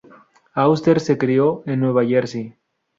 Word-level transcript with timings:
Auster 0.55 0.99
se 0.99 1.19
crio 1.19 1.61
en 1.67 1.79
Nueva 1.79 2.03
Jersey. 2.03 2.55